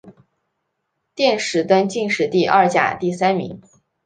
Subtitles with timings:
[1.13, 3.61] 殿试登进士第二甲第三名。